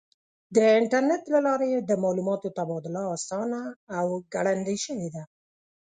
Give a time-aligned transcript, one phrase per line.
[0.55, 3.61] د انټرنیټ له لارې د معلوماتو تبادله آسانه
[3.97, 5.23] او ګړندۍ شوې ده.